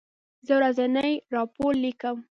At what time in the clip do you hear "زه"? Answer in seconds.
0.45-0.53